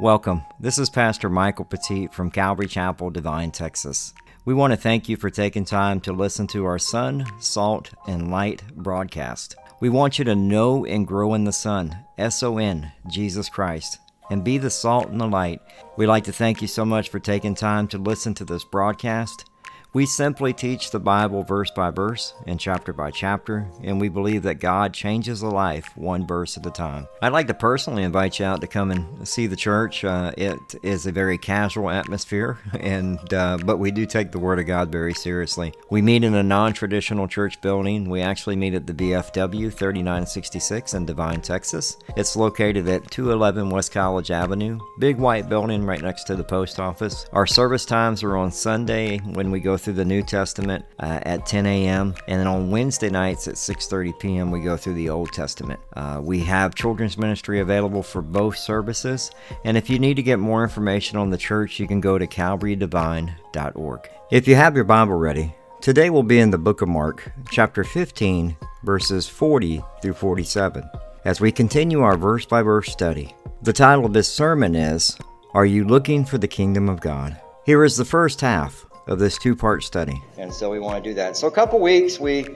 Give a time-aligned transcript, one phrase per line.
[0.00, 0.46] Welcome.
[0.58, 4.14] This is Pastor Michael Petit from Calvary Chapel, Devine, Texas.
[4.46, 8.30] We want to thank you for taking time to listen to our Sun, Salt, and
[8.30, 9.56] Light broadcast.
[9.78, 13.98] We want you to know and grow in the Sun, S O N, Jesus Christ,
[14.30, 15.60] and be the salt and the light.
[15.98, 19.49] We'd like to thank you so much for taking time to listen to this broadcast.
[19.92, 24.44] We simply teach the Bible verse by verse and chapter by chapter, and we believe
[24.44, 27.08] that God changes a life one verse at a time.
[27.20, 30.04] I'd like to personally invite you out to come and see the church.
[30.04, 34.60] Uh, it is a very casual atmosphere, and uh, but we do take the Word
[34.60, 35.74] of God very seriously.
[35.90, 38.08] We meet in a non-traditional church building.
[38.08, 41.96] We actually meet at the VFW 3966 in Devine, Texas.
[42.16, 46.78] It's located at 211 West College Avenue, big white building right next to the post
[46.78, 47.26] office.
[47.32, 51.46] Our service times are on Sunday when we go through the New Testament uh, at
[51.46, 52.14] 10 a.m.
[52.28, 54.50] and then on Wednesday nights at 6:30 p.m.
[54.50, 55.80] we go through the Old Testament.
[55.94, 59.30] Uh, we have children's ministry available for both services,
[59.64, 62.26] and if you need to get more information on the church, you can go to
[62.26, 64.10] calvarydivine.org.
[64.30, 67.82] If you have your Bible ready, today we'll be in the book of Mark, chapter
[67.82, 70.88] 15, verses 40 through 47.
[71.24, 75.16] As we continue our verse by verse study, the title of this sermon is
[75.52, 77.40] Are You Looking for the Kingdom of God?
[77.66, 80.22] Here is the first half of this two-part study.
[80.38, 81.36] And so we want to do that.
[81.36, 82.46] So a couple weeks we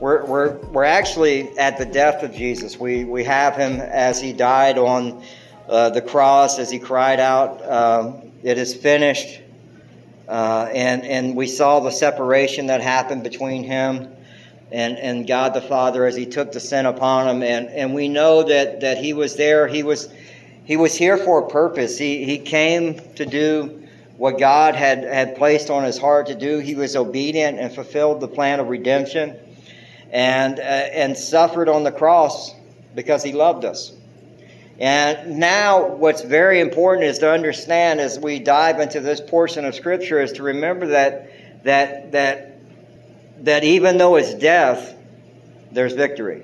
[0.00, 2.78] we're, we're, we're actually at the death of Jesus.
[2.78, 5.22] We we have him as he died on
[5.68, 9.40] uh, the cross, as he cried out, um, "It is finished."
[10.28, 14.08] Uh, and and we saw the separation that happened between him
[14.70, 17.42] and and God the Father as he took the sin upon him.
[17.42, 19.66] And and we know that that he was there.
[19.66, 20.12] He was
[20.64, 21.98] he was here for a purpose.
[21.98, 23.83] He he came to do
[24.16, 26.58] what God had, had placed on his heart to do.
[26.58, 29.36] He was obedient and fulfilled the plan of redemption
[30.10, 32.54] and, uh, and suffered on the cross
[32.94, 33.92] because he loved us.
[34.78, 39.74] And now, what's very important is to understand as we dive into this portion of
[39.74, 42.58] Scripture is to remember that, that, that,
[43.44, 44.94] that even though it's death,
[45.70, 46.42] there's victory.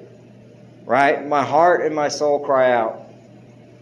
[0.84, 1.27] Right?
[1.27, 3.05] My heart and my soul cry out.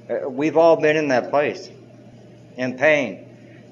[0.08, 1.70] Uh, we've all been in that place
[2.56, 3.27] in pain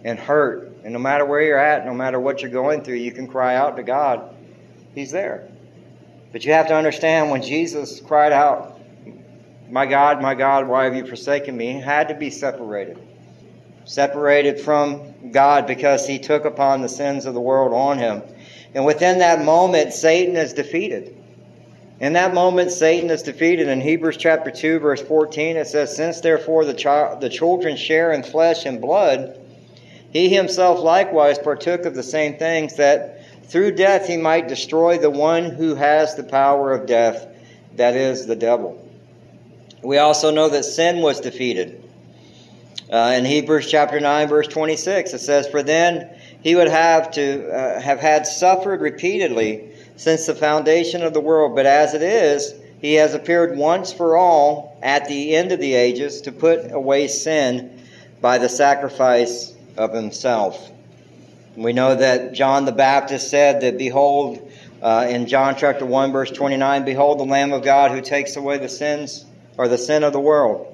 [0.06, 0.72] and hurt.
[0.84, 3.56] And no matter where you're at, no matter what you're going through, you can cry
[3.56, 4.34] out to God.
[4.94, 5.48] He's there.
[6.30, 8.80] But you have to understand when Jesus cried out,
[9.68, 11.72] My God, my God, why have you forsaken me?
[11.72, 12.98] He had to be separated.
[13.84, 18.22] Separated from God because he took upon the sins of the world on him.
[18.74, 21.16] And within that moment, Satan is defeated.
[21.98, 23.66] In that moment, Satan is defeated.
[23.66, 28.12] In Hebrews chapter 2, verse 14, it says, Since therefore the, child, the children share
[28.12, 29.40] in flesh and blood,
[30.16, 35.10] he himself likewise partook of the same things, that through death he might destroy the
[35.10, 37.26] one who has the power of death,
[37.74, 38.82] that is, the devil.
[39.82, 41.82] We also know that sin was defeated.
[42.90, 46.08] Uh, in Hebrews chapter 9, verse 26, it says, For then
[46.42, 51.54] he would have to uh, have had suffered repeatedly since the foundation of the world.
[51.54, 55.74] But as it is, he has appeared once for all at the end of the
[55.74, 57.82] ages to put away sin
[58.22, 60.70] by the sacrifice of himself.
[61.56, 64.50] We know that John the Baptist said that, Behold,
[64.82, 68.58] uh, in John chapter 1, verse 29, Behold the Lamb of God who takes away
[68.58, 69.24] the sins
[69.56, 70.72] or the sin of the world.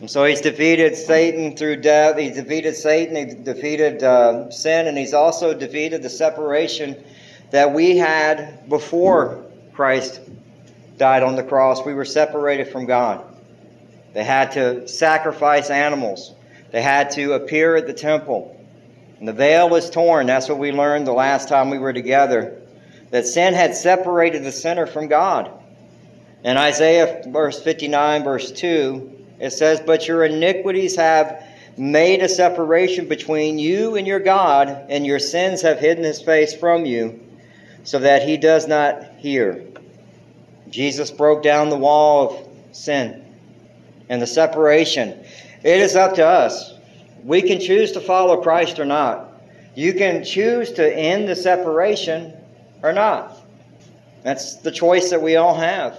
[0.00, 2.18] And so he's defeated Satan through death.
[2.18, 3.14] He's defeated Satan.
[3.14, 7.02] He defeated uh, sin, and he's also defeated the separation
[7.52, 10.20] that we had before Christ
[10.98, 11.86] died on the cross.
[11.86, 13.24] We were separated from God.
[14.12, 16.34] They had to sacrifice animals.
[16.72, 18.58] They had to appear at the temple.
[19.18, 20.26] And the veil was torn.
[20.26, 22.60] That's what we learned the last time we were together.
[23.10, 25.50] That sin had separated the sinner from God.
[26.42, 31.46] In Isaiah verse 59, verse 2, it says, But your iniquities have
[31.76, 36.54] made a separation between you and your God, and your sins have hidden his face
[36.54, 37.20] from you,
[37.84, 39.64] so that he does not hear.
[40.70, 43.24] Jesus broke down the wall of sin
[44.08, 45.21] and the separation.
[45.62, 46.74] It is up to us.
[47.24, 49.32] We can choose to follow Christ or not.
[49.74, 52.34] You can choose to end the separation
[52.82, 53.36] or not.
[54.22, 55.98] That's the choice that we all have.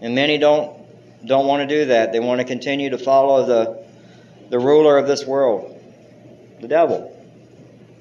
[0.00, 0.82] And many don't
[1.24, 2.12] don't want to do that.
[2.12, 3.84] They want to continue to follow the
[4.50, 5.80] the ruler of this world,
[6.60, 7.10] the devil.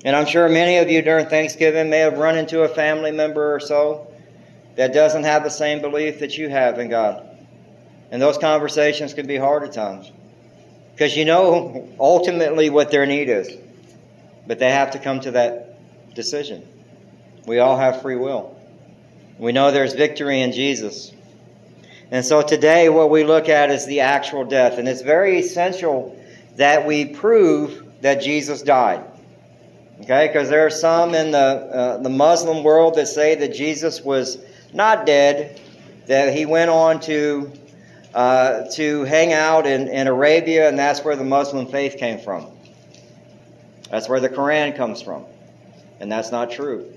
[0.04, 3.56] And I'm sure many of you during Thanksgiving may have run into a family member
[3.56, 4.08] or so
[4.76, 7.30] that doesn't have the same belief that you have in God.
[8.12, 10.12] And those conversations can be hard at times.
[10.94, 13.58] Because you know ultimately what their need is.
[14.46, 16.68] But they have to come to that decision.
[17.46, 18.56] We all have free will.
[19.38, 21.12] We know there's victory in Jesus.
[22.12, 24.78] And so today, what we look at is the actual death.
[24.78, 26.16] And it's very essential
[26.58, 29.04] that we prove that Jesus died.
[30.02, 34.02] Okay, because there are some in the, uh, the Muslim world that say that Jesus
[34.02, 34.38] was
[34.74, 35.62] not dead,
[36.08, 37.52] that he went on to,
[38.14, 42.48] uh, to hang out in, in Arabia, and that's where the Muslim faith came from.
[43.90, 45.26] That's where the Quran comes from.
[46.00, 46.92] And that's not true.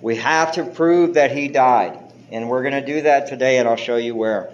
[0.00, 1.98] We have to prove that he died.
[2.30, 4.50] And we're going to do that today, and I'll show you where.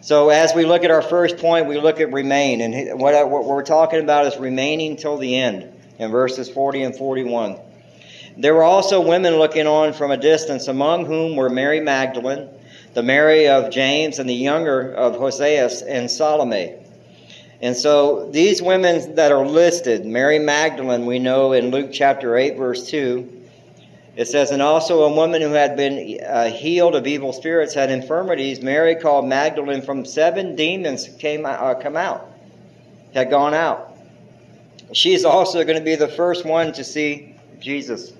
[0.00, 2.60] So, as we look at our first point, we look at remain.
[2.62, 6.96] And what, what we're talking about is remaining till the end in verses 40 and
[6.96, 7.58] 41.
[8.38, 12.48] There were also women looking on from a distance, among whom were Mary Magdalene,
[12.94, 16.74] the Mary of James, and the younger of Josias, and Salome.
[17.62, 22.56] And so these women that are listed, Mary Magdalene, we know in Luke chapter 8,
[22.56, 23.40] verse 2,
[24.16, 27.90] it says, And also a woman who had been uh, healed of evil spirits had
[27.90, 32.28] infirmities, Mary called Magdalene, from seven demons came uh, come out,
[33.12, 33.96] had gone out.
[34.92, 38.12] She's also going to be the first one to see Jesus.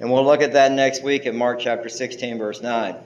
[0.00, 2.96] And we'll look at that next week in Mark chapter 16, verse 9.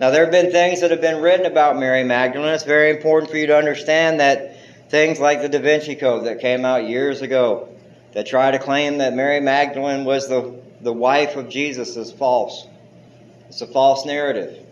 [0.00, 2.54] Now, there have been things that have been written about Mary Magdalene.
[2.54, 4.56] It's very important for you to understand that
[4.88, 7.68] things like the Da Vinci Code that came out years ago
[8.12, 12.66] that try to claim that Mary Magdalene was the, the wife of Jesus is false.
[13.50, 14.66] It's a false narrative.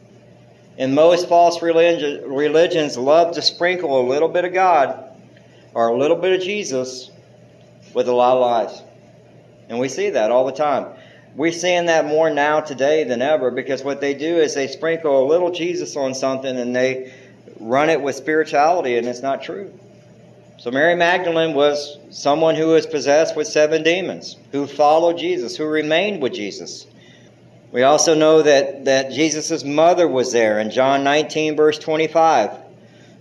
[0.79, 5.13] And most false religion, religions love to sprinkle a little bit of God
[5.75, 7.11] or a little bit of Jesus
[7.93, 8.83] with a lot of lies.
[9.69, 10.98] And we see that all the time.
[11.39, 15.23] We're seeing that more now today than ever because what they do is they sprinkle
[15.23, 17.13] a little Jesus on something and they
[17.61, 19.73] run it with spirituality, and it's not true.
[20.59, 25.65] So Mary Magdalene was someone who was possessed with seven demons, who followed Jesus, who
[25.65, 26.89] remained with Jesus.
[27.71, 32.51] We also know that, that Jesus' mother was there in John 19, verse 25.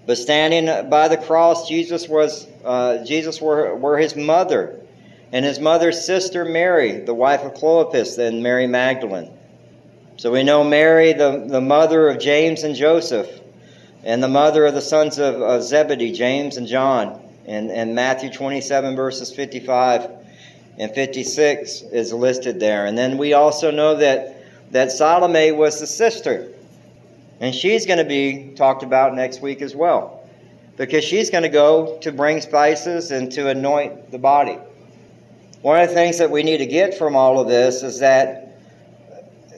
[0.08, 4.82] But standing by the cross, Jesus was uh, Jesus were, were his mother,
[5.32, 9.32] and his mother's sister Mary, the wife of Clopas, and Mary Magdalene.
[10.18, 13.30] So we know Mary, the, the mother of James and Joseph,
[14.04, 17.22] and the mother of the sons of, of Zebedee, James and John.
[17.46, 20.10] And, and Matthew 27, verses 55
[20.78, 22.86] and 56 is listed there.
[22.86, 26.52] And then we also know that, that Salome was the sister
[27.40, 30.28] and she's going to be talked about next week as well.
[30.76, 34.58] Because she's going to go to bring spices and to anoint the body.
[35.68, 38.58] One of the things that we need to get from all of this is that,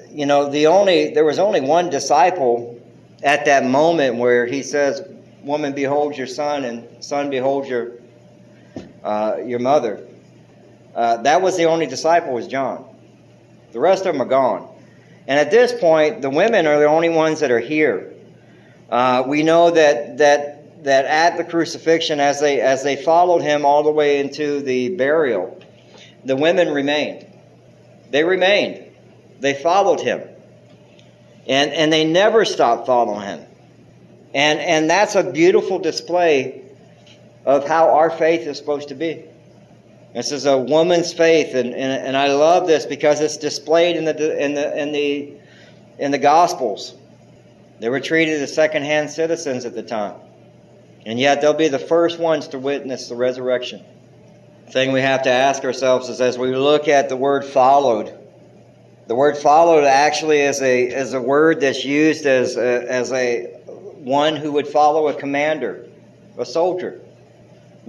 [0.09, 2.81] you know, the only there was only one disciple
[3.21, 5.03] at that moment where he says,
[5.43, 7.91] "Woman, behold your son, and son, behold your
[9.03, 10.03] uh, your mother."
[10.95, 12.85] Uh, that was the only disciple was John.
[13.71, 14.67] The rest of them are gone.
[15.27, 18.15] And at this point, the women are the only ones that are here.
[18.89, 23.63] Uh, we know that that that at the crucifixion, as they as they followed him
[23.63, 25.58] all the way into the burial,
[26.25, 27.25] the women remained.
[28.11, 28.85] They remained.
[29.39, 30.21] They followed him.
[31.47, 33.45] And and they never stopped following him.
[34.33, 36.63] And and that's a beautiful display
[37.45, 39.23] of how our faith is supposed to be.
[40.13, 44.05] This is a woman's faith, and, and, and I love this because it's displayed in
[44.05, 45.33] the, in, the, in, the,
[45.99, 46.95] in the Gospels.
[47.79, 50.15] They were treated as second-hand citizens at the time.
[51.05, 53.83] And yet they'll be the first ones to witness the resurrection.
[54.71, 58.13] Thing we have to ask ourselves is as we look at the word followed,
[59.07, 63.45] the word followed actually is a, is a word that's used as a, as a
[64.03, 65.87] one who would follow a commander,
[66.37, 67.01] a soldier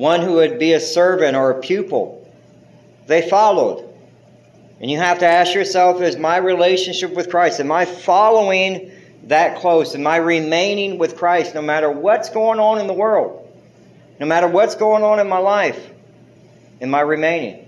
[0.00, 2.26] one who would be a servant or a pupil.
[3.06, 3.86] They followed.
[4.80, 8.92] And you have to ask yourself is my relationship with Christ, am I following
[9.24, 9.94] that close?
[9.94, 13.46] Am I remaining with Christ no matter what's going on in the world?
[14.18, 15.90] No matter what's going on in my life?
[16.80, 17.66] Am I remaining?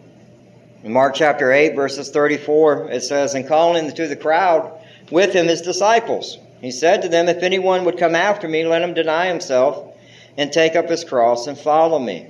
[0.85, 4.73] In Mark chapter 8, verses 34, it says, And calling to the crowd
[5.11, 8.83] with him his disciples, he said to them, If anyone would come after me, let
[8.83, 9.95] him deny himself
[10.38, 12.28] and take up his cross and follow me.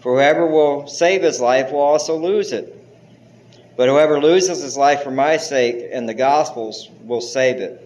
[0.00, 2.78] For whoever will save his life will also lose it.
[3.76, 7.80] But whoever loses his life for my sake and the gospel's will save it.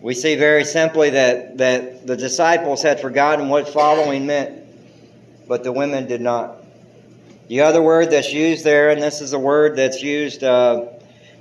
[0.00, 4.58] We see very simply that, that the disciples had forgotten what following meant,
[5.46, 6.59] but the women did not.
[7.50, 10.84] The other word that's used there, and this is a word that's used uh,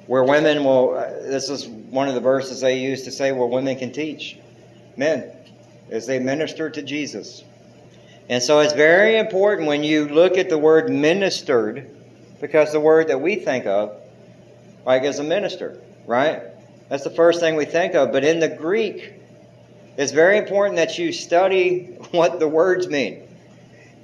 [0.08, 3.46] where women will, uh, this is one of the verses they use to say where
[3.46, 4.40] women can teach.
[4.98, 5.32] Men
[5.92, 7.44] as they ministered to Jesus.
[8.28, 11.96] And so it's very important when you look at the word ministered,
[12.42, 13.96] because the word that we think of,
[14.88, 16.42] like as a minister, right?
[16.90, 18.12] That's the first thing we think of.
[18.12, 19.14] But in the Greek,
[19.96, 23.29] it's very important that you study what the words mean.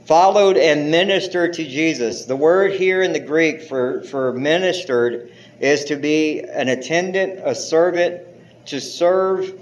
[0.06, 2.26] Followed and ministered to Jesus.
[2.26, 7.56] The word here in the Greek for, for ministered is to be an attendant, a
[7.56, 8.22] servant,
[8.68, 9.60] to serve,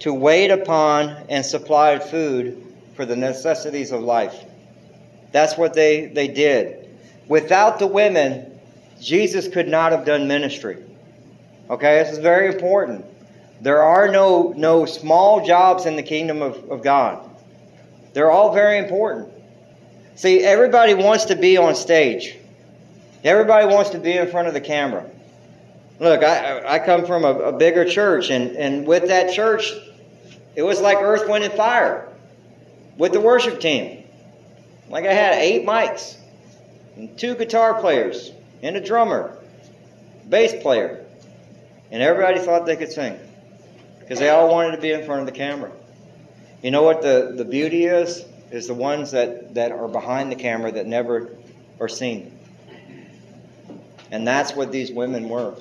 [0.00, 2.62] to wait upon, and supply food
[2.96, 4.44] for the necessities of life.
[5.32, 6.90] That's what they, they did.
[7.26, 8.60] Without the women,
[9.00, 10.84] Jesus could not have done ministry.
[11.70, 13.06] Okay, this is very important.
[13.62, 17.30] There are no, no small jobs in the kingdom of, of God.
[18.12, 19.32] They're all very important.
[20.18, 22.36] See, everybody wants to be on stage.
[23.22, 25.08] Everybody wants to be in front of the camera.
[26.00, 29.72] Look, I, I come from a, a bigger church, and, and with that church,
[30.56, 32.08] it was like earth, wind, and fire
[32.96, 34.02] with the worship team.
[34.88, 36.16] Like I had eight mics,
[36.96, 39.38] and two guitar players, and a drummer,
[40.28, 41.06] bass player,
[41.92, 43.16] and everybody thought they could sing
[44.00, 45.70] because they all wanted to be in front of the camera.
[46.60, 48.24] You know what the, the beauty is?
[48.50, 51.36] Is the ones that, that are behind the camera that never
[51.80, 52.36] are seen.
[54.10, 55.54] And that's what these women were.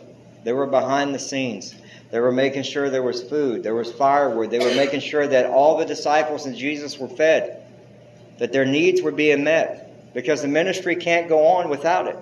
[0.44, 1.76] They were behind the scenes.
[2.12, 4.50] They were making sure there was food, there was firewood.
[4.50, 7.62] They were making sure that all the disciples and Jesus were fed,
[8.38, 12.18] that their needs were being met, because the ministry can't go on without it.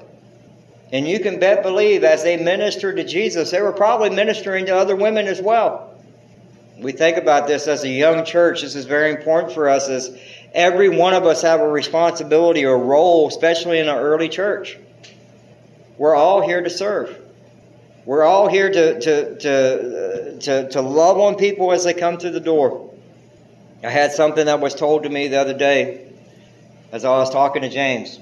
[0.91, 4.75] And you can bet believe as they ministered to Jesus, they were probably ministering to
[4.75, 5.91] other women as well.
[6.79, 8.61] We think about this as a young church.
[8.61, 10.17] This is very important for us as
[10.55, 14.77] every one of us have a responsibility or role, especially in our early church.
[15.97, 17.19] We're all here to serve.
[18.05, 22.17] We're all here to, to, to, uh, to, to love on people as they come
[22.17, 22.93] through the door.
[23.83, 26.11] I had something that was told to me the other day
[26.91, 28.19] as I was talking to James.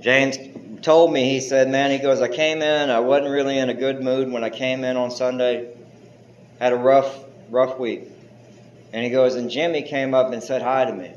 [0.00, 0.38] James
[0.82, 3.74] told me, he said, Man, he goes, I came in, I wasn't really in a
[3.74, 5.74] good mood when I came in on Sunday.
[6.60, 8.04] Had a rough, rough week.
[8.92, 11.12] And he goes, and Jimmy came up and said hi to me.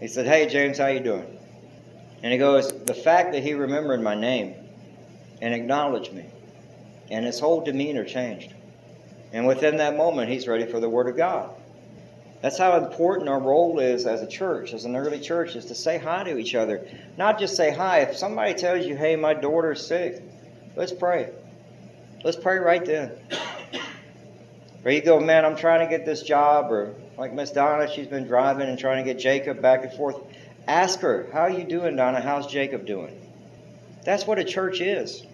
[0.00, 1.38] He said, Hey James, how you doing?
[2.22, 4.54] And he goes, The fact that he remembered my name
[5.40, 6.26] and acknowledged me.
[7.10, 8.52] And his whole demeanor changed.
[9.32, 11.50] And within that moment, he's ready for the Word of God.
[12.40, 15.74] That's how important our role is as a church, as an early church, is to
[15.74, 16.86] say hi to each other.
[17.16, 18.00] Not just say hi.
[18.00, 20.22] If somebody tells you, hey, my daughter's sick,
[20.76, 21.30] let's pray.
[22.22, 23.12] Let's pray right then.
[24.84, 28.06] Or you go, man, I'm trying to get this job, or like Miss Donna, she's
[28.06, 30.16] been driving and trying to get Jacob back and forth.
[30.66, 32.20] Ask her, how are you doing, Donna?
[32.20, 33.20] How's Jacob doing?
[34.04, 35.24] That's what a church is.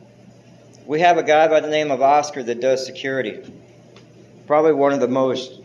[0.86, 3.42] We have a guy by the name of Oscar that does security.
[4.46, 5.60] Probably one of the most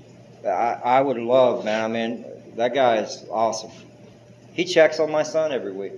[0.45, 1.83] I, I would love, man.
[1.83, 3.71] I mean, that guy is awesome.
[4.53, 5.93] He checks on my son every week.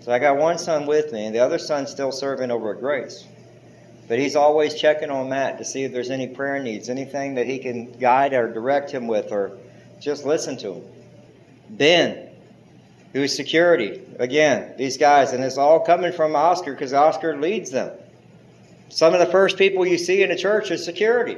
[0.00, 2.80] So I got one son with me, and the other son's still serving over at
[2.80, 3.24] Grace.
[4.08, 7.46] But he's always checking on Matt to see if there's any prayer needs, anything that
[7.46, 9.58] he can guide or direct him with, or
[10.00, 10.84] just listen to him.
[11.68, 12.28] Ben,
[13.12, 14.00] who's security.
[14.18, 17.92] Again, these guys, and it's all coming from Oscar because Oscar leads them.
[18.88, 21.36] Some of the first people you see in a church is security.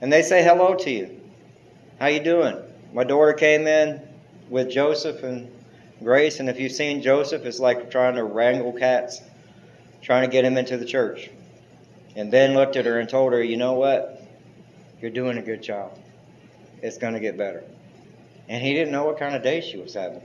[0.00, 1.20] And they say hello to you.
[2.00, 2.56] How you doing?
[2.92, 4.02] My daughter came in
[4.48, 5.48] with Joseph and
[6.02, 9.20] Grace, and if you've seen Joseph, it's like trying to wrangle cats,
[10.02, 11.30] trying to get him into the church.
[12.14, 14.22] And then looked at her and told her, You know what?
[15.00, 15.98] You're doing a good job.
[16.82, 17.64] It's going to get better.
[18.48, 20.22] And he didn't know what kind of day she was having.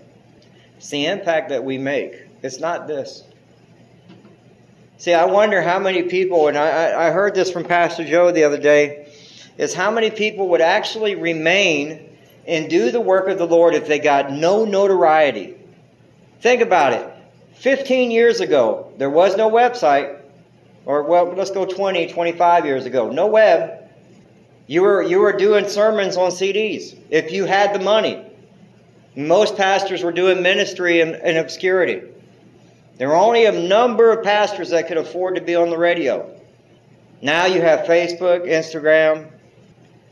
[0.77, 2.27] It's the impact that we make.
[2.43, 3.23] It's not this.
[4.97, 8.43] See, I wonder how many people, and I, I heard this from Pastor Joe the
[8.43, 9.11] other day,
[9.57, 12.09] is how many people would actually remain
[12.47, 15.55] and do the work of the Lord if they got no notoriety.
[16.41, 17.13] Think about it.
[17.59, 20.19] 15 years ago, there was no website,
[20.85, 23.89] or well, let's go 20, 25 years ago, no web.
[24.67, 28.23] You were, you were doing sermons on CDs if you had the money.
[29.15, 32.03] Most pastors were doing ministry in, in obscurity.
[32.97, 36.29] There were only a number of pastors that could afford to be on the radio.
[37.21, 39.31] Now you have Facebook, Instagram,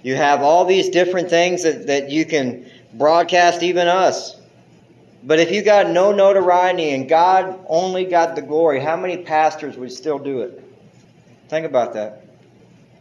[0.02, 4.40] you have all these different things that, that you can broadcast, even us.
[5.26, 9.76] But if you got no notoriety and God only got the glory, how many pastors
[9.76, 10.64] would still do it?
[11.50, 12.28] Think about that.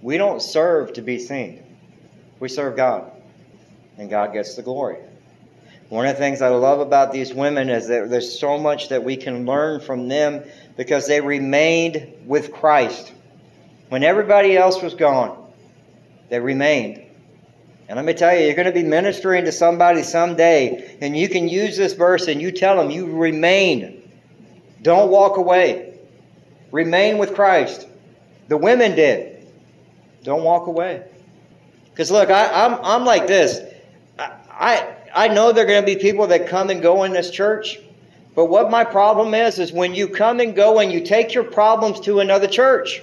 [0.01, 1.63] We don't serve to be seen,
[2.41, 3.13] we serve God,
[3.99, 4.99] and God gets the glory.
[5.91, 9.05] One of the things I love about these women is that there's so much that
[9.05, 10.43] we can learn from them
[10.79, 13.13] because they remained with Christ.
[13.91, 15.53] When everybody else was gone,
[16.31, 17.04] they remained.
[17.89, 21.29] And let me tell you, you're going to be ministering to somebody someday, and you
[21.29, 24.11] can use this verse and you tell them, you remain.
[24.83, 25.99] Don't walk away.
[26.73, 27.87] Remain with Christ.
[28.49, 29.47] The women did.
[30.23, 31.05] Don't walk away.
[31.91, 33.61] Because look, I, I'm, I'm like this.
[34.19, 37.13] I, I, I know there are going to be people that come and go in
[37.13, 37.79] this church.
[38.35, 41.45] But what my problem is, is when you come and go and you take your
[41.45, 43.03] problems to another church,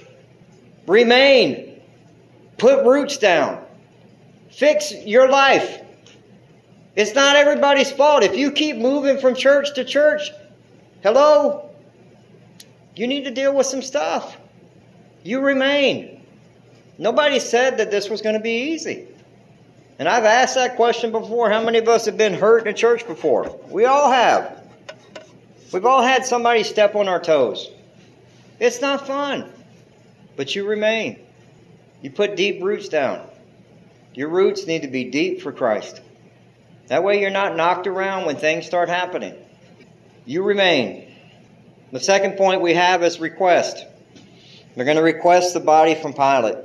[0.86, 1.80] remain,
[2.58, 3.64] put roots down,
[4.52, 5.82] fix your life.
[6.94, 8.22] It's not everybody's fault.
[8.22, 10.30] If you keep moving from church to church,
[11.02, 11.70] hello,
[12.94, 14.36] you need to deal with some stuff.
[15.24, 16.24] You remain.
[16.98, 19.08] Nobody said that this was going to be easy.
[19.98, 21.48] And I've asked that question before.
[21.48, 23.58] How many of us have been hurt in church before?
[23.68, 24.62] We all have.
[25.72, 27.70] We've all had somebody step on our toes.
[28.60, 29.50] It's not fun,
[30.36, 31.18] but you remain.
[32.02, 33.26] You put deep roots down.
[34.14, 36.00] Your roots need to be deep for Christ.
[36.88, 39.34] That way you're not knocked around when things start happening.
[40.26, 41.10] You remain.
[41.90, 43.86] The second point we have is request.
[44.74, 46.56] They're going to request the body from Pilate.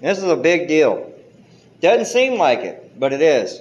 [0.00, 1.12] This is a big deal.
[1.80, 3.60] Doesn't seem like it, but it is.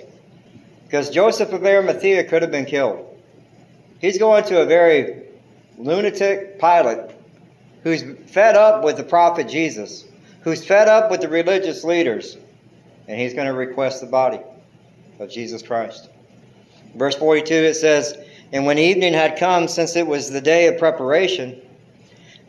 [0.86, 3.10] Because Joseph of Arimathea could have been killed.
[4.00, 5.24] He's going to a very
[5.78, 7.12] lunatic Pilate
[7.84, 10.06] who's fed up with the prophet Jesus,
[10.42, 12.38] who's fed up with the religious leaders,
[13.08, 14.40] and he's going to request the body
[15.20, 16.10] of Jesus Christ.
[16.96, 18.18] Verse 42 it says,
[18.52, 21.60] And when evening had come, since it was the day of preparation,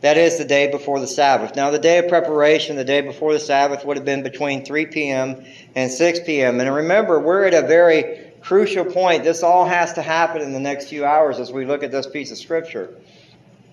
[0.01, 1.55] that is the day before the Sabbath.
[1.55, 4.85] Now, the day of preparation, the day before the Sabbath, would have been between 3
[4.87, 5.43] p.m.
[5.73, 6.59] and 6 p.m.
[6.59, 9.23] And remember, we're at a very crucial point.
[9.23, 12.05] This all has to happen in the next few hours as we look at this
[12.05, 12.93] piece of scripture.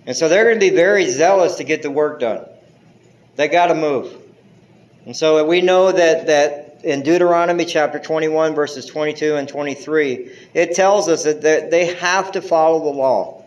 [0.06, 2.46] And so they're going to be very zealous to get the work done.
[3.36, 4.16] They got to move.
[5.04, 10.74] And so we know that, that in Deuteronomy chapter 21, verses 22 and 23, it
[10.74, 13.44] tells us that they have to follow the law.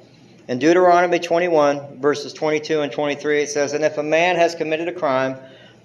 [0.48, 4.88] In Deuteronomy 21, verses 22 and 23, it says, And if a man has committed
[4.88, 5.38] a crime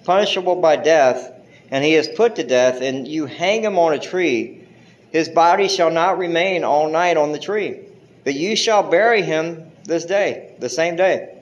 [0.03, 1.33] punishable by death,
[1.71, 4.63] and he is put to death, and you hang him on a tree,
[5.11, 7.79] his body shall not remain all night on the tree,
[8.23, 11.40] but you shall bury him this day, the same day.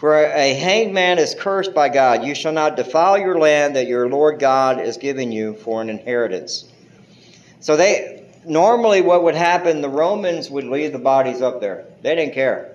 [0.00, 2.24] For a hanged man is cursed by God.
[2.24, 5.90] You shall not defile your land that your Lord God is giving you for an
[5.90, 6.66] inheritance.
[7.60, 11.84] So they normally what would happen, the Romans would leave the bodies up there.
[12.00, 12.74] They didn't care.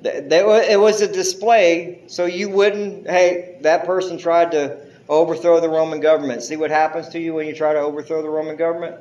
[0.00, 5.58] They, they, it was a display, so you wouldn't, hey, that person tried to overthrow
[5.58, 6.44] the Roman government.
[6.44, 8.94] See what happens to you when you try to overthrow the Roman government?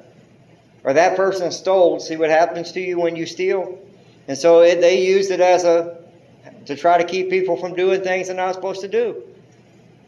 [0.83, 1.99] Or that person stole.
[1.99, 3.77] See what happens to you when you steal?
[4.27, 5.98] And so it, they used it as a
[6.65, 9.23] to try to keep people from doing things they're not supposed to do.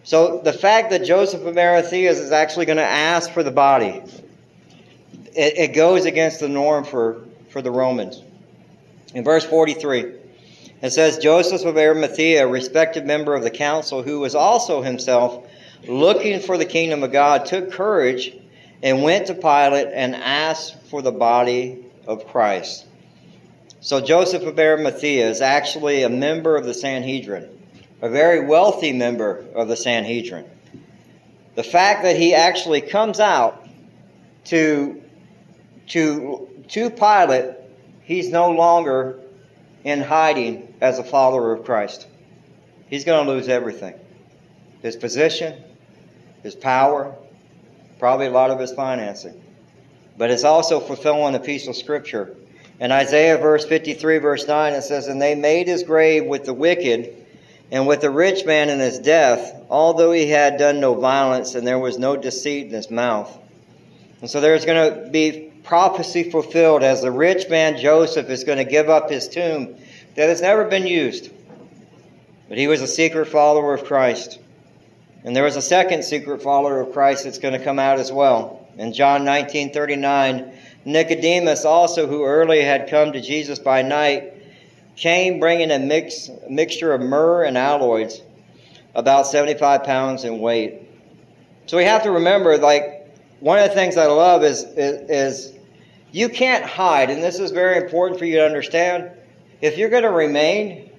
[0.03, 4.01] So the fact that Joseph of Arimathea is actually going to ask for the body,
[5.35, 8.21] it, it goes against the norm for, for the Romans.
[9.13, 10.13] In verse 43,
[10.81, 15.47] it says, Joseph of Arimathea, a respected member of the council, who was also himself
[15.87, 18.33] looking for the kingdom of God, took courage
[18.81, 22.87] and went to Pilate and asked for the body of Christ.
[23.83, 27.49] So Joseph of Arimathea is actually a member of the Sanhedrin,
[27.99, 30.45] a very wealthy member of the Sanhedrin.
[31.55, 33.67] The fact that he actually comes out
[34.45, 35.01] to,
[35.87, 37.55] to, to Pilate,
[38.03, 39.19] he's no longer
[39.83, 42.05] in hiding as a follower of Christ.
[42.87, 43.95] He's going to lose everything
[44.83, 45.63] his position,
[46.43, 47.15] his power,
[47.99, 49.43] probably a lot of his financing.
[50.17, 52.35] But it's also fulfilling a piece of scripture.
[52.81, 56.53] In Isaiah verse 53, verse 9, it says, And they made his grave with the
[56.53, 57.15] wicked
[57.69, 61.65] and with the rich man in his death, although he had done no violence and
[61.65, 63.37] there was no deceit in his mouth.
[64.21, 68.57] And so there's going to be prophecy fulfilled as the rich man Joseph is going
[68.57, 69.75] to give up his tomb
[70.15, 71.29] that has never been used.
[72.49, 74.39] But he was a secret follower of Christ.
[75.23, 78.11] And there was a second secret follower of Christ that's going to come out as
[78.11, 78.67] well.
[78.79, 80.51] In John 19 39,
[80.85, 84.33] Nicodemus, also who early had come to Jesus by night,
[84.95, 88.21] came bringing a mix, mixture of myrrh and aloes,
[88.95, 90.87] about 75 pounds in weight.
[91.65, 93.07] So we have to remember, like,
[93.39, 95.59] one of the things I love is, is, is
[96.11, 99.11] you can't hide, and this is very important for you to understand.
[99.61, 100.89] If you're going to remain,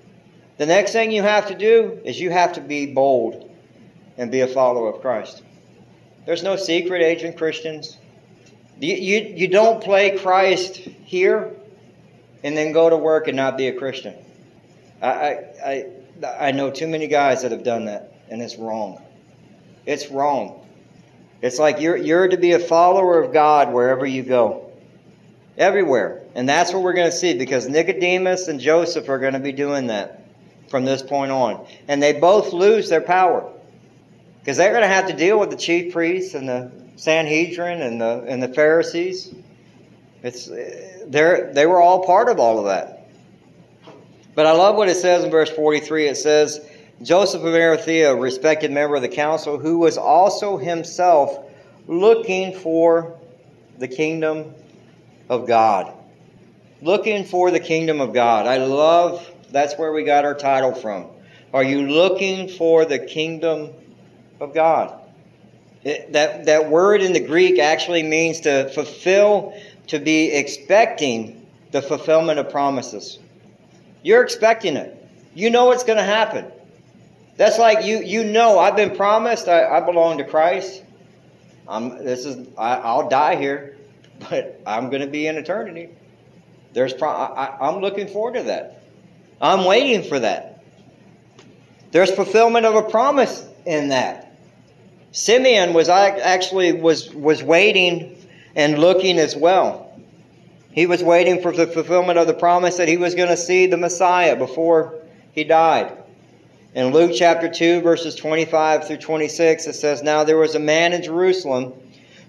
[0.58, 3.50] the next thing you have to do is you have to be bold
[4.16, 5.42] and be a follower of Christ.
[6.24, 7.98] There's no secret agent Christians.
[8.82, 11.54] You, you, you don't play Christ here
[12.42, 14.16] and then go to work and not be a Christian.
[15.00, 15.86] I, I,
[16.24, 19.00] I, I know too many guys that have done that, and it's wrong.
[19.86, 20.66] It's wrong.
[21.42, 24.72] It's like you're, you're to be a follower of God wherever you go,
[25.56, 26.22] everywhere.
[26.34, 29.52] And that's what we're going to see because Nicodemus and Joseph are going to be
[29.52, 30.24] doing that
[30.70, 31.64] from this point on.
[31.86, 33.48] And they both lose their power.
[34.40, 38.00] because they're going to have to deal with the chief priests and the Sanhedrin and
[38.00, 39.34] the and the Pharisees.
[40.22, 43.08] It's they they were all part of all of that.
[44.36, 46.06] But I love what it says in verse 43.
[46.06, 46.64] It says,
[47.02, 51.50] Joseph of Arimathea, a respected member of the council, who was also himself
[51.88, 53.18] looking for
[53.78, 54.54] the kingdom
[55.28, 55.92] of God.
[56.82, 58.46] Looking for the kingdom of God.
[58.46, 61.08] I love that's where we got our title from.
[61.52, 63.70] Are you looking for the kingdom
[64.38, 65.01] of God?
[65.84, 72.38] That, that word in the Greek actually means to fulfill, to be expecting the fulfillment
[72.38, 73.18] of promises.
[74.02, 74.98] You're expecting it.
[75.34, 76.50] You know it's going to happen.
[77.36, 80.84] That's like you you know I've been promised I, I belong to Christ.
[81.66, 83.78] I'm this is I, I'll die here,
[84.30, 85.88] but I'm going to be in eternity.
[86.74, 88.82] There's pro, I, I'm looking forward to that.
[89.40, 90.62] I'm waiting for that.
[91.90, 94.31] There's fulfillment of a promise in that.
[95.12, 98.16] Simeon was actually was was waiting
[98.56, 99.92] and looking as well.
[100.72, 103.66] He was waiting for the fulfillment of the promise that he was going to see
[103.66, 104.94] the Messiah before
[105.32, 105.92] he died.
[106.74, 110.94] In Luke chapter 2, verses 25 through 26, it says, Now there was a man
[110.94, 111.74] in Jerusalem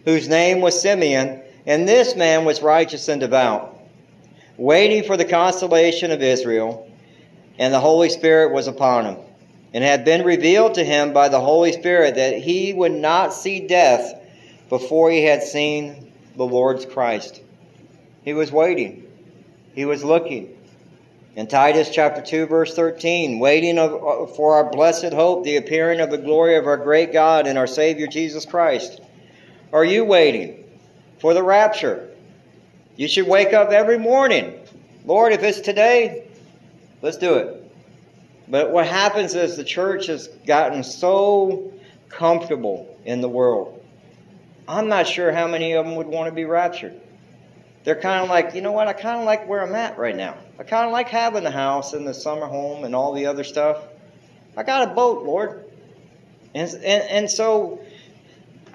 [0.03, 3.79] whose name was Simeon, and this man was righteous and devout,
[4.57, 6.91] waiting for the consolation of Israel,
[7.57, 9.17] and the Holy Spirit was upon him.
[9.73, 13.67] And had been revealed to him by the Holy Spirit that he would not see
[13.67, 14.13] death
[14.69, 17.41] before he had seen the Lord's Christ.
[18.23, 19.07] He was waiting.
[19.73, 20.55] He was looking.
[21.36, 26.12] In Titus chapter 2 verse 13, waiting uh, for our blessed hope, the appearing of
[26.12, 29.01] the glory of our great God and our Savior Jesus Christ.
[29.71, 30.63] Are you waiting
[31.19, 32.09] for the rapture?
[32.95, 34.59] You should wake up every morning.
[35.05, 36.27] Lord, if it's today,
[37.01, 37.62] let's do it.
[38.47, 41.71] But what happens is the church has gotten so
[42.10, 43.84] comfortable in the world.
[44.67, 46.99] I'm not sure how many of them would want to be raptured
[47.84, 50.15] they're kind of like, you know what, I kind of like where I'm at right
[50.15, 50.38] now.
[50.58, 53.43] I kind of like having the house and the summer home and all the other
[53.43, 53.84] stuff.
[54.56, 55.65] I got a boat, Lord.
[56.53, 57.82] And, and, and so,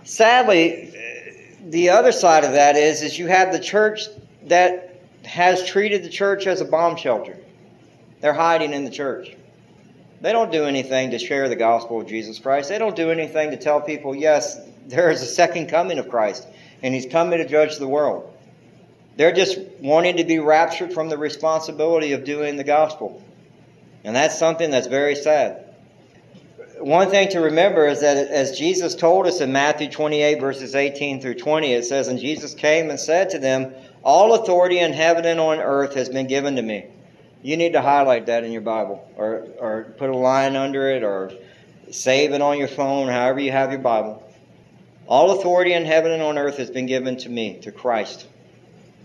[0.04, 0.94] sadly,
[1.68, 4.08] the other side of that is, is you have the church
[4.44, 7.36] that has treated the church as a bomb shelter.
[8.20, 9.36] They're hiding in the church.
[10.20, 12.68] They don't do anything to share the gospel of Jesus Christ.
[12.68, 16.46] They don't do anything to tell people, yes, there is a second coming of Christ,
[16.82, 18.34] and he's coming to judge the world.
[19.16, 23.22] They're just wanting to be raptured from the responsibility of doing the gospel.
[24.04, 25.64] And that's something that's very sad.
[26.78, 31.20] One thing to remember is that as Jesus told us in Matthew 28, verses 18
[31.20, 35.24] through 20, it says, And Jesus came and said to them, All authority in heaven
[35.24, 36.86] and on earth has been given to me.
[37.42, 41.04] You need to highlight that in your Bible or, or put a line under it
[41.04, 41.32] or
[41.90, 44.22] save it on your phone, however you have your Bible.
[45.06, 48.26] All authority in heaven and on earth has been given to me, to Christ.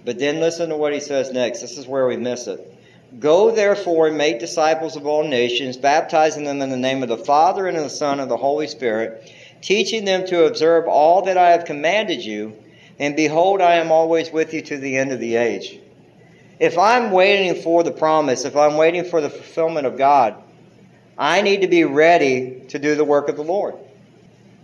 [0.03, 1.61] But then listen to what he says next.
[1.61, 2.69] This is where we miss it.
[3.19, 7.17] Go therefore and make disciples of all nations, baptizing them in the name of the
[7.17, 11.21] Father and of the Son and of the Holy Spirit, teaching them to observe all
[11.21, 12.53] that I have commanded you.
[12.99, 15.79] And behold, I am always with you to the end of the age.
[16.59, 20.35] If I'm waiting for the promise, if I'm waiting for the fulfillment of God,
[21.17, 23.75] I need to be ready to do the work of the Lord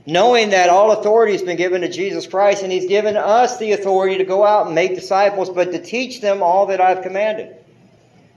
[0.10, 3.74] knowing that all authority has been given to Jesus Christ, and He's given us the
[3.74, 7.56] authority to go out and make disciples, but to teach them all that I've commanded.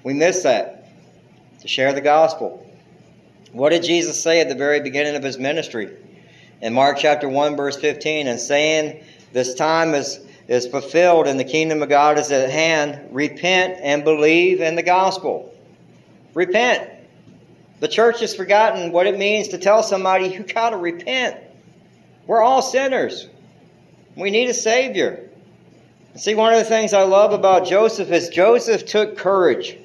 [0.05, 0.89] We miss that.
[1.61, 2.67] To share the gospel.
[3.53, 5.91] What did Jesus say at the very beginning of His ministry?
[6.61, 11.45] In Mark chapter 1, verse 15, and saying, This time is, is fulfilled and the
[11.45, 15.55] kingdom of God is at hand, repent and believe in the gospel.
[16.35, 16.89] Repent.
[17.81, 21.37] The church has forgotten what it means to tell somebody you got to repent.
[22.27, 23.29] We're all sinners.
[24.17, 25.29] We need a Savior.
[26.15, 29.79] See, one of the things I love about Joseph is Joseph took courage.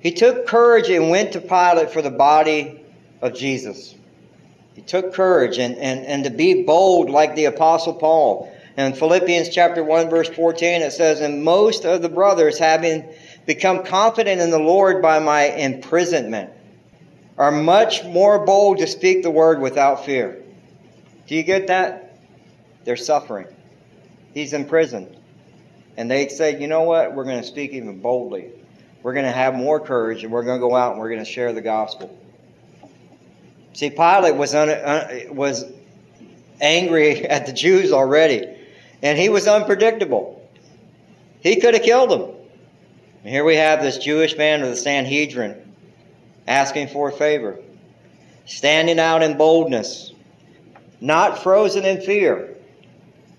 [0.00, 2.84] He took courage and went to Pilate for the body
[3.20, 3.94] of Jesus.
[4.74, 8.50] He took courage and, and, and to be bold like the Apostle Paul.
[8.76, 13.04] In Philippians chapter 1, verse 14, it says, And most of the brothers, having
[13.46, 16.50] become confident in the Lord by my imprisonment,
[17.36, 20.42] are much more bold to speak the word without fear.
[21.26, 22.18] Do you get that?
[22.84, 23.46] They're suffering.
[24.34, 25.16] He's in prison.
[25.96, 27.14] And they say, you know what?
[27.14, 28.50] We're going to speak even boldly.
[29.02, 31.24] We're going to have more courage and we're going to go out and we're going
[31.24, 32.16] to share the gospel.
[33.72, 35.64] See, Pilate was, un, un, was
[36.60, 38.46] angry at the Jews already,
[39.02, 40.40] and he was unpredictable.
[41.40, 42.34] He could have killed him.
[43.22, 45.74] And here we have this Jewish man of the Sanhedrin
[46.46, 47.58] asking for a favor,
[48.46, 50.12] standing out in boldness,
[51.00, 52.56] not frozen in fear.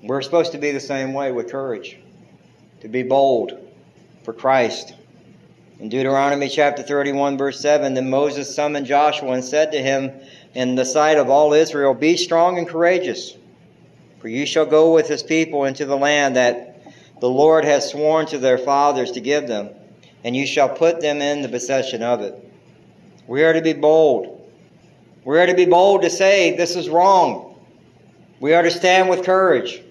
[0.04, 1.98] We're supposed to be the same way with courage,
[2.82, 3.58] to be bold
[4.24, 4.96] for Christ.
[5.80, 10.12] In Deuteronomy chapter 31, verse 7, then Moses summoned Joshua and said to him
[10.54, 13.36] in the sight of all Israel, Be strong and courageous,
[14.22, 16.84] for you shall go with his people into the land that
[17.20, 19.72] the Lord has sworn to their fathers to give them,
[20.24, 22.36] and you shall put them in the possession of it.
[23.28, 24.50] We are to be bold.
[25.26, 27.60] We are to be bold to say, This is wrong.
[28.40, 29.82] We are to stand with courage.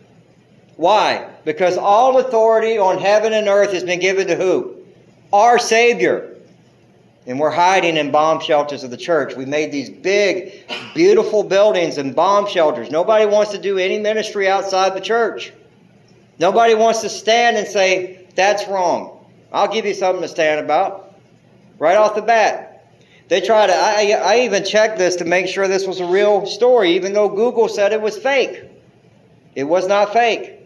[0.77, 1.29] Why?
[1.45, 4.77] Because all authority on heaven and earth has been given to who?
[5.33, 6.30] Our Savior.
[7.27, 9.37] And we're hiding in bomb shelters of the church.
[9.37, 12.91] We made these big, beautiful buildings and bomb shelters.
[12.91, 15.53] Nobody wants to do any ministry outside the church.
[16.39, 19.27] Nobody wants to stand and say, that's wrong.
[19.53, 21.15] I'll give you something to stand about.
[21.79, 22.67] Right off the bat.
[23.29, 26.47] They try to, I, I even checked this to make sure this was a real
[26.47, 28.65] story, even though Google said it was fake.
[29.55, 30.59] It was not fake.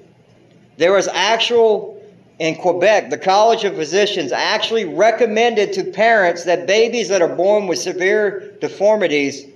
[0.76, 1.93] There was actual,
[2.38, 7.66] in Quebec, the College of Physicians actually recommended to parents that babies that are born
[7.68, 9.46] with severe deformities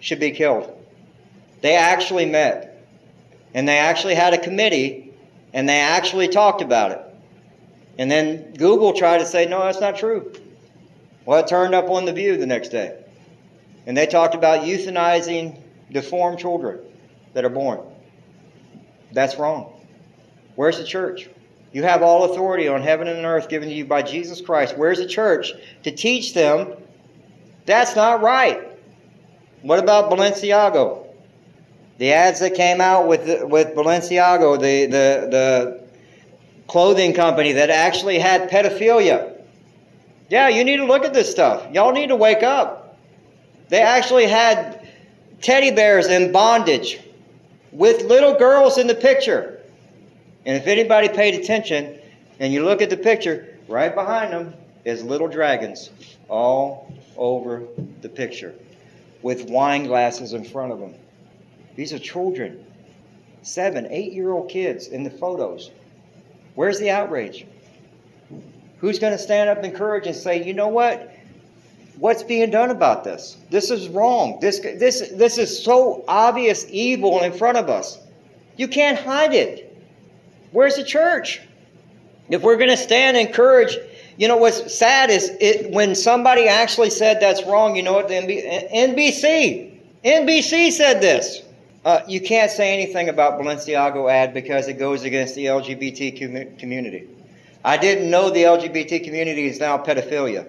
[0.00, 0.72] should be killed.
[1.60, 2.86] They actually met.
[3.54, 5.12] And they actually had a committee
[5.52, 7.00] and they actually talked about it.
[7.98, 10.32] And then Google tried to say, no, that's not true.
[11.24, 13.02] Well, it turned up on The View the next day.
[13.86, 16.80] And they talked about euthanizing deformed children
[17.32, 17.80] that are born.
[19.12, 19.72] That's wrong.
[20.54, 21.28] Where's the church?
[21.72, 24.76] You have all authority on heaven and earth given to you by Jesus Christ.
[24.76, 25.52] Where's the church
[25.82, 26.74] to teach them
[27.68, 28.66] that's not right?
[29.60, 31.04] What about Balenciaga?
[31.98, 35.80] The ads that came out with with Balenciaga, the, the, the
[36.66, 39.38] clothing company that actually had pedophilia.
[40.30, 41.70] Yeah, you need to look at this stuff.
[41.74, 42.96] Y'all need to wake up.
[43.68, 44.88] They actually had
[45.42, 47.00] teddy bears in bondage
[47.70, 49.57] with little girls in the picture.
[50.48, 51.98] And if anybody paid attention
[52.40, 54.54] and you look at the picture, right behind them
[54.86, 55.90] is little dragons
[56.30, 57.64] all over
[58.00, 58.54] the picture
[59.20, 60.94] with wine glasses in front of them.
[61.76, 62.64] These are children,
[63.42, 65.70] seven, eight year old kids in the photos.
[66.54, 67.44] Where's the outrage?
[68.78, 71.14] Who's going to stand up and encourage and say, you know what?
[71.98, 73.36] What's being done about this?
[73.50, 74.38] This is wrong.
[74.40, 77.98] This, this, this is so obvious evil in front of us.
[78.56, 79.67] You can't hide it.
[80.52, 81.40] Where's the church?
[82.28, 83.76] If we're going to stand and encourage,
[84.16, 87.76] you know what's sad is it when somebody actually said that's wrong.
[87.76, 88.08] You know what?
[88.08, 91.42] The NBC, NBC said this.
[91.84, 97.08] Uh, you can't say anything about Balenciaga ad because it goes against the LGBT community.
[97.64, 100.46] I didn't know the LGBT community is now pedophilia,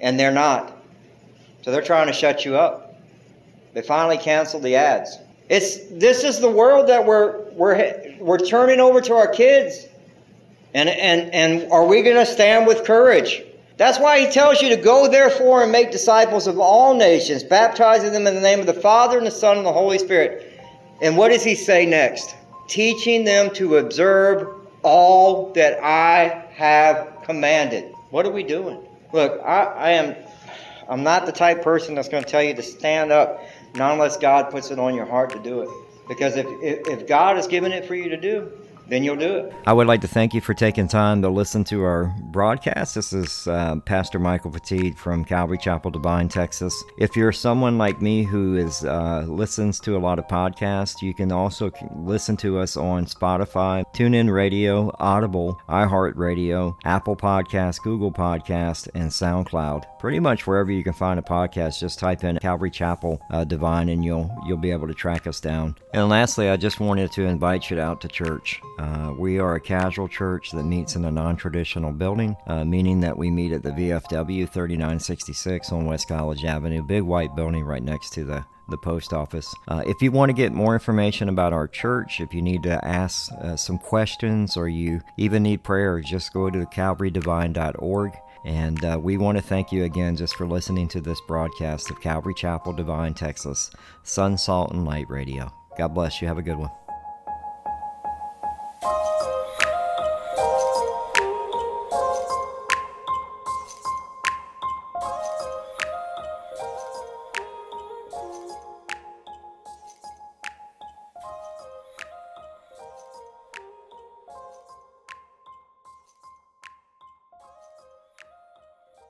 [0.00, 0.76] and they're not.
[1.62, 3.00] So they're trying to shut you up.
[3.72, 5.16] They finally canceled the ads.
[5.52, 9.86] It's this is the world that we're we're we're turning over to our kids.
[10.72, 13.42] And and and are we going to stand with courage?
[13.76, 18.14] That's why he tells you to go therefore and make disciples of all nations, baptizing
[18.14, 20.58] them in the name of the Father and the Son and the Holy Spirit.
[21.02, 22.34] And what does he say next?
[22.66, 24.48] Teaching them to observe
[24.82, 27.92] all that I have commanded.
[28.08, 28.78] What are we doing?
[29.12, 30.16] Look, I, I am
[30.88, 34.16] I'm not the type person that's going to tell you to stand up not unless
[34.16, 35.68] God puts it on your heart to do it.
[36.08, 38.50] Because if, if, if God has given it for you to do,
[38.88, 39.52] then you'll do it.
[39.66, 42.94] I would like to thank you for taking time to listen to our broadcast.
[42.94, 46.82] This is uh, Pastor Michael Petit from Calvary Chapel, Devine, Texas.
[46.98, 51.14] If you're someone like me who is uh, listens to a lot of podcasts, you
[51.14, 58.88] can also listen to us on Spotify, TuneIn Radio, Audible, iHeartRadio, Apple Podcast, Google Podcast,
[58.94, 59.84] and SoundCloud.
[59.98, 63.88] Pretty much wherever you can find a podcast, just type in Calvary Chapel uh, Devine,
[63.88, 65.76] and you'll you'll be able to track us down.
[65.94, 68.60] And lastly, I just wanted to invite you out to church.
[68.78, 73.00] Uh, we are a casual church that meets in a non traditional building, uh, meaning
[73.00, 77.82] that we meet at the VFW 3966 on West College Avenue, big white building right
[77.82, 79.54] next to the the post office.
[79.68, 82.84] Uh, if you want to get more information about our church, if you need to
[82.84, 88.12] ask uh, some questions or you even need prayer, just go to calvarydivine.org.
[88.44, 92.00] And uh, we want to thank you again just for listening to this broadcast of
[92.00, 93.70] Calvary Chapel, Devine, Texas,
[94.02, 95.52] Sun, Salt, and Light Radio.
[95.78, 96.28] God bless you.
[96.28, 96.70] Have a good one.